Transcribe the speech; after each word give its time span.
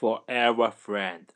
Forever 0.00 0.70
friend. 0.70 1.26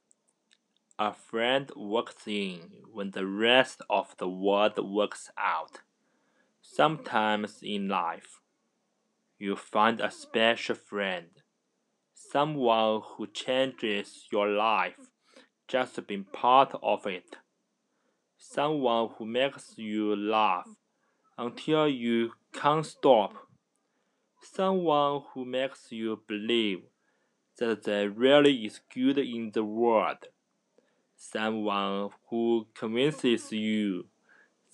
A 0.98 1.12
friend 1.12 1.70
works 1.76 2.26
in 2.26 2.70
when 2.90 3.10
the 3.10 3.26
rest 3.26 3.82
of 3.90 4.16
the 4.16 4.26
world 4.26 4.78
works 4.78 5.30
out. 5.36 5.80
Sometimes 6.62 7.58
in 7.62 7.88
life, 7.88 8.40
you 9.38 9.54
find 9.54 10.00
a 10.00 10.10
special 10.10 10.76
friend, 10.76 11.26
someone 12.14 13.02
who 13.04 13.26
changes 13.26 14.28
your 14.32 14.48
life 14.48 15.10
just 15.68 16.06
being 16.06 16.24
part 16.24 16.74
of 16.82 17.06
it, 17.06 17.36
someone 18.38 19.10
who 19.18 19.26
makes 19.26 19.74
you 19.76 20.16
laugh 20.16 20.70
until 21.36 21.86
you 21.86 22.32
can't 22.54 22.86
stop, 22.86 23.34
someone 24.40 25.20
who 25.34 25.44
makes 25.44 25.92
you 25.92 26.22
believe 26.26 26.84
that 27.58 27.84
there 27.84 28.10
really 28.10 28.64
is 28.64 28.80
good 28.92 29.18
in 29.18 29.52
the 29.52 29.64
world, 29.64 30.26
someone 31.16 32.10
who 32.28 32.66
convinces 32.74 33.52
you 33.52 34.06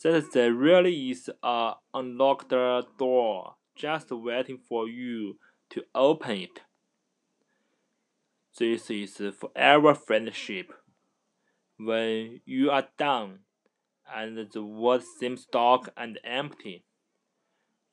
that 0.02 0.32
there 0.32 0.52
really 0.52 1.10
is 1.10 1.30
a 1.42 1.74
unlocked 1.92 2.48
door 2.50 3.54
just 3.76 4.10
waiting 4.10 4.58
for 4.58 4.88
you 4.88 5.36
to 5.70 5.82
open 5.94 6.36
it. 6.38 6.60
This 8.58 8.90
is 8.90 9.20
forever 9.38 9.94
friendship. 9.94 10.72
When 11.78 12.40
you 12.44 12.70
are 12.70 12.88
down 12.98 13.40
and 14.12 14.50
the 14.52 14.62
world 14.62 15.02
seems 15.18 15.46
dark 15.46 15.90
and 15.96 16.18
empty, 16.24 16.84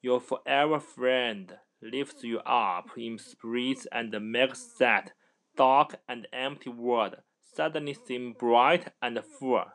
your 0.07 0.21
forever 0.21 0.79
friend 0.79 1.57
lifts 1.81 2.23
you 2.23 2.39
up 2.39 2.91
in 2.97 3.17
spirit 3.17 3.85
and 3.91 4.15
makes 4.31 4.63
that 4.79 5.11
dark 5.57 5.97
and 6.07 6.25
empty 6.31 6.69
world 6.69 7.17
suddenly 7.53 7.93
seem 7.93 8.31
bright 8.31 8.87
and 9.01 9.19
full. 9.37 9.65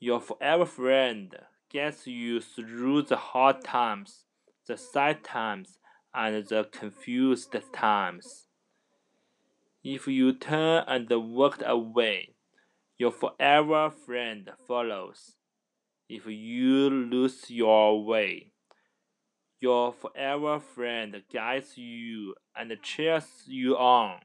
Your 0.00 0.18
forever 0.18 0.66
friend 0.66 1.36
gets 1.70 2.08
you 2.08 2.40
through 2.40 3.02
the 3.02 3.16
hard 3.16 3.62
times, 3.62 4.24
the 4.66 4.76
sad 4.76 5.22
times, 5.22 5.78
and 6.12 6.44
the 6.44 6.64
confused 6.64 7.54
times. 7.72 8.48
If 9.84 10.08
you 10.08 10.32
turn 10.32 10.82
and 10.88 11.08
walk 11.08 11.62
away, 11.64 12.34
your 12.98 13.12
forever 13.12 13.92
friend 14.04 14.50
follows. 14.66 15.36
If 16.08 16.26
you 16.26 16.88
lose 16.88 17.50
your 17.50 18.02
way, 18.02 18.52
your 19.60 19.92
forever 19.92 20.60
friend 20.60 21.22
guides 21.32 21.76
you 21.76 22.34
and 22.56 22.76
cheers 22.82 23.26
you 23.46 23.76
on. 23.76 24.20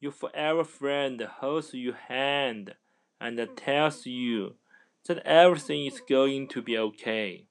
Your 0.00 0.12
forever 0.12 0.64
friend 0.64 1.20
holds 1.20 1.72
your 1.74 1.94
hand 1.94 2.74
and 3.20 3.38
tells 3.56 4.04
you 4.04 4.54
that 5.06 5.18
everything 5.18 5.86
is 5.86 6.00
going 6.00 6.48
to 6.48 6.62
be 6.62 6.76
okay. 6.76 7.46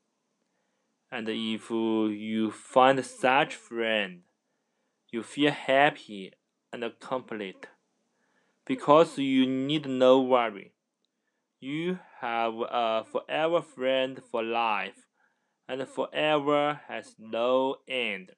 And 1.09 1.28
if 1.30 1.69
you 1.69 2.52
find 2.52 3.03
such 3.06 3.56
friend, 3.56 4.22
you 5.12 5.23
feel 5.23 5.52
happy 5.52 6.34
and 6.73 6.84
complete 7.00 7.67
because 8.66 9.17
you 9.17 9.45
need 9.45 9.88
no 9.88 10.22
worry. 10.22 10.73
You 11.59 12.00
have 12.19 12.53
a 12.56 13.06
forever 13.09 13.62
friend 13.62 14.22
for 14.30 14.44
life 14.44 15.11
and 15.72 15.88
forever 15.88 16.82
has 16.90 17.16
no 17.18 17.78
end. 17.88 18.32